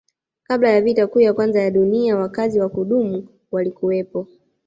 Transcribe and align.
Kabla 0.43 0.69
ya 0.69 0.81
vita 0.81 1.07
kuu 1.07 1.19
ya 1.19 1.33
kwanza 1.33 1.61
ya 1.61 1.71
Dunia 1.71 2.15
wakazi 2.17 2.59
wa 2.59 2.69
kudumu 2.69 3.27
walikuwepo 3.51 4.27